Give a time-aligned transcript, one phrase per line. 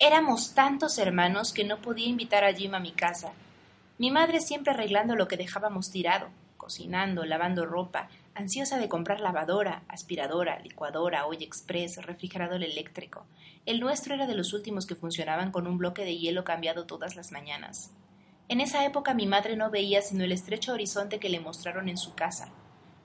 [0.00, 3.32] Éramos tantos hermanos que no podía invitar a Jim a mi casa.
[3.98, 9.82] Mi madre siempre arreglando lo que dejábamos tirado, cocinando, lavando ropa, ansiosa de comprar lavadora,
[9.88, 13.26] aspiradora, licuadora, olla express, refrigerador eléctrico.
[13.66, 17.16] El nuestro era de los últimos que funcionaban con un bloque de hielo cambiado todas
[17.16, 17.90] las mañanas.
[18.48, 21.98] En esa época mi madre no veía sino el estrecho horizonte que le mostraron en
[21.98, 22.50] su casa.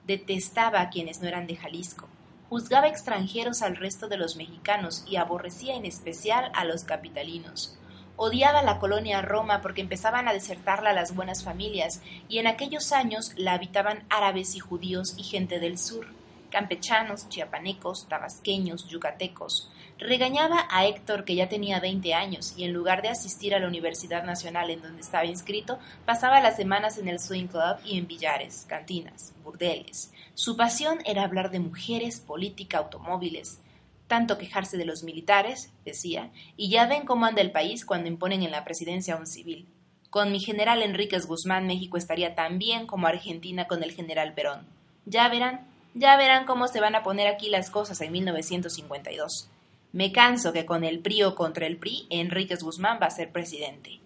[0.06, 2.08] Detestaba a quienes no eran de Jalisco
[2.54, 7.76] juzgaba extranjeros al resto de los mexicanos y aborrecía en especial a los capitalinos.
[8.14, 13.32] Odiaba la colonia Roma porque empezaban a desertarla las buenas familias, y en aquellos años
[13.34, 16.06] la habitaban árabes y judíos y gente del sur,
[16.54, 19.72] campechanos, chiapanecos, tabasqueños, yucatecos.
[19.98, 23.66] Regañaba a Héctor, que ya tenía veinte años, y en lugar de asistir a la
[23.66, 28.06] Universidad Nacional en donde estaba inscrito, pasaba las semanas en el swing club y en
[28.06, 30.12] billares, cantinas, burdeles.
[30.34, 33.58] Su pasión era hablar de mujeres, política, automóviles,
[34.06, 38.44] tanto quejarse de los militares, decía, y ya ven cómo anda el país cuando imponen
[38.44, 39.66] en la presidencia a un civil.
[40.08, 44.68] Con mi general Enríquez Guzmán México estaría tan bien como Argentina con el general Perón.
[45.04, 49.48] Ya verán, ya verán cómo se van a poner aquí las cosas en 1952.
[49.92, 53.30] Me canso que con el PRI o contra el PRI, Enríquez Guzmán va a ser
[53.30, 54.00] presidente.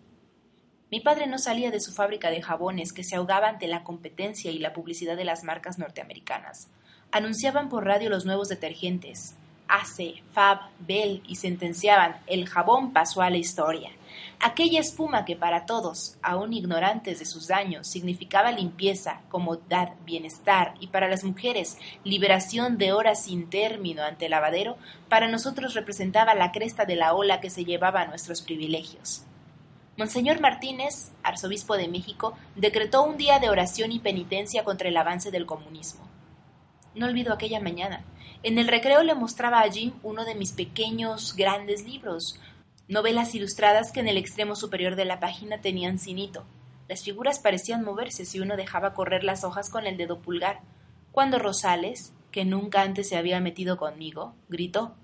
[0.90, 4.50] Mi padre no salía de su fábrica de jabones que se ahogaba ante la competencia
[4.50, 6.68] y la publicidad de las marcas norteamericanas.
[7.10, 9.34] Anunciaban por radio los nuevos detergentes,
[9.68, 13.90] Ace, Fab, Bell, y sentenciaban el jabón pasó a la historia.
[14.40, 20.86] Aquella espuma que para todos, aún ignorantes de sus daños, significaba limpieza, comodidad, bienestar, y
[20.88, 24.76] para las mujeres, liberación de horas sin término ante el lavadero,
[25.08, 29.24] para nosotros representaba la cresta de la ola que se llevaba a nuestros privilegios.
[29.96, 35.32] Monseñor Martínez, arzobispo de México, decretó un día de oración y penitencia contra el avance
[35.32, 36.06] del comunismo.
[36.94, 38.04] No olvido aquella mañana.
[38.44, 42.38] En el recreo le mostraba a Jim uno de mis pequeños, grandes libros,
[42.88, 46.44] novelas ilustradas que en el extremo superior de la página tenían cinito.
[46.88, 50.60] Las figuras parecían moverse si uno dejaba correr las hojas con el dedo pulgar.
[51.12, 54.94] Cuando Rosales, que nunca antes se había metido conmigo, gritó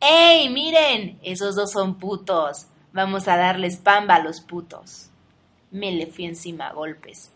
[0.00, 1.18] ¡Ey, miren!
[1.22, 2.68] Esos dos son putos.
[2.92, 5.10] Vamos a darles pamba a los putos.
[5.70, 7.32] Me le fui encima a golpes.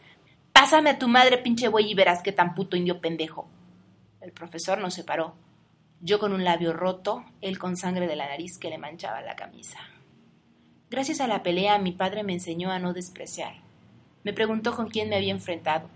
[0.52, 3.48] Pásame a tu madre, pinche güey, y verás qué tan puto indio pendejo.
[4.20, 5.34] El profesor no se paró.
[6.04, 9.36] Yo con un labio roto, él con sangre de la nariz que le manchaba la
[9.36, 9.78] camisa.
[10.90, 13.54] Gracias a la pelea, mi padre me enseñó a no despreciar.
[14.24, 15.88] Me preguntó con quién me había enfrentado.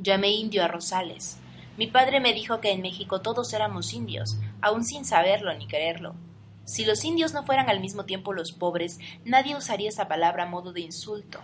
[0.00, 1.38] Llamé indio a Rosales.
[1.76, 6.16] Mi padre me dijo que en México todos éramos indios, aun sin saberlo ni quererlo.
[6.64, 10.48] Si los indios no fueran al mismo tiempo los pobres, nadie usaría esa palabra a
[10.48, 11.38] modo de insulto.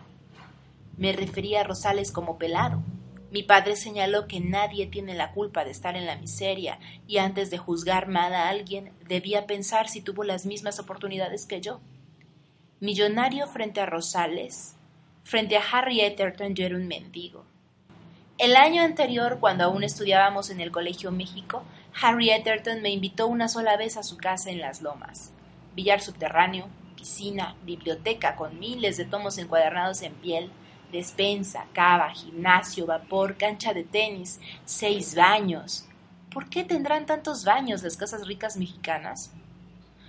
[0.97, 2.83] Me refería a Rosales como pelado.
[3.33, 7.51] Mi padre señaló que nadie tiene la culpa de estar en la miseria y antes
[7.51, 11.81] de juzgar mal a alguien debía pensar si tuvo las mismas oportunidades que yo.
[12.81, 14.75] Millonario frente a Rosales,
[15.25, 17.47] frente a Harry Etherton yo era un mendigo.
[18.37, 21.63] El año anterior, cuando aún estudiábamos en el Colegio México,
[22.03, 25.33] Harry Etherton me invitó una sola vez a su casa en Las Lomas.
[25.75, 30.51] Billar subterráneo, piscina, biblioteca con miles de tomos encuadernados en piel,
[30.93, 35.89] despensa, cava, gimnasio, vapor, cancha de tenis, seis baños.
[36.33, 39.33] ¿Por qué tendrán tantos baños las casas ricas mexicanas?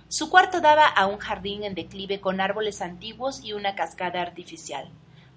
[0.08, 4.88] Su cuarto daba a un jardín en declive con árboles antiguos y una cascada artificial.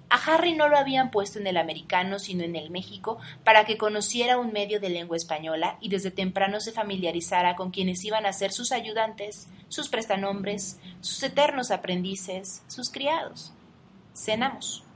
[0.09, 3.77] A Harry no lo habían puesto en el americano, sino en el México, para que
[3.77, 8.31] conociera un medio de lengua española y desde temprano se familiarizara con quienes iban a
[8.31, 13.53] ser sus ayudantes, sus prestanombres, sus eternos aprendices, sus criados.
[14.13, 14.86] Cenamos.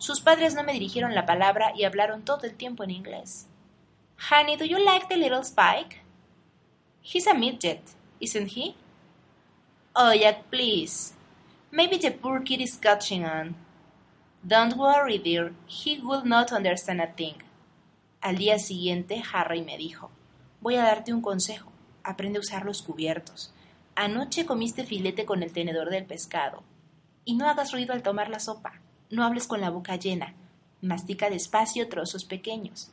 [0.00, 3.46] Sus padres no me dirigieron la palabra y hablaron todo el tiempo en inglés.
[4.30, 6.00] Honey, do you like the little Spike?
[7.02, 7.82] He's a midget,
[8.18, 8.76] isn't he?
[9.94, 11.12] Oh, Jack, please.
[11.70, 13.56] Maybe the poor kid is catching on.
[14.42, 17.34] Don't worry, dear, he will not understand a thing.
[18.22, 20.10] Al día siguiente, Harry me dijo,
[20.62, 21.72] voy a darte un consejo,
[22.04, 23.52] aprende a usar los cubiertos.
[23.96, 26.62] Anoche comiste filete con el tenedor del pescado.
[27.26, 28.80] Y no hagas ruido al tomar la sopa,
[29.10, 30.34] no hables con la boca llena,
[30.80, 32.90] mastica despacio trozos pequeños.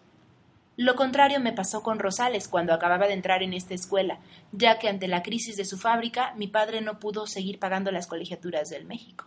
[0.76, 4.20] Lo contrario me pasó con Rosales cuando acababa de entrar en esta escuela,
[4.52, 8.06] ya que ante la crisis de su fábrica mi padre no pudo seguir pagando las
[8.06, 9.26] colegiaturas del México.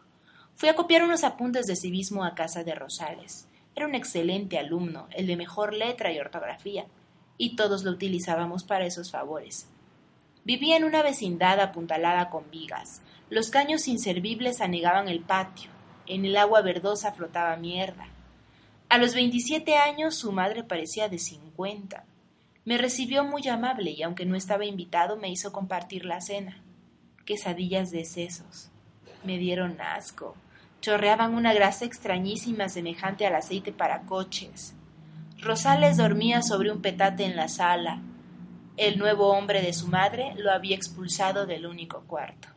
[0.54, 3.48] Fui a copiar unos apuntes de civismo a casa de Rosales.
[3.74, 6.86] Era un excelente alumno, el de mejor letra y ortografía,
[7.36, 9.66] y todos lo utilizábamos para esos favores.
[10.44, 13.02] Vivía en una vecindad apuntalada con vigas.
[13.28, 15.70] Los caños inservibles anegaban el patio.
[16.10, 18.06] En el agua verdosa flotaba mierda.
[18.88, 22.04] A los veintisiete años su madre parecía de cincuenta.
[22.64, 26.62] Me recibió muy amable y aunque no estaba invitado me hizo compartir la cena.
[27.24, 28.70] Quesadillas de sesos.
[29.24, 30.34] Me dieron asco
[30.80, 34.74] chorreaban una grasa extrañísima semejante al aceite para coches.
[35.40, 38.00] Rosales dormía sobre un petate en la sala.
[38.76, 42.48] El nuevo hombre de su madre lo había expulsado del único cuarto.